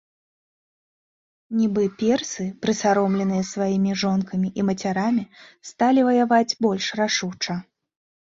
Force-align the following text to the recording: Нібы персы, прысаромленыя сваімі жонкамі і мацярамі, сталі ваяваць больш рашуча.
Нібы 1.59 1.83
персы, 1.99 2.45
прысаромленыя 2.63 3.43
сваімі 3.51 3.91
жонкамі 4.05 4.49
і 4.61 4.67
мацярамі, 4.71 5.23
сталі 5.75 5.99
ваяваць 6.09 6.57
больш 6.67 6.85
рашуча. 7.03 7.53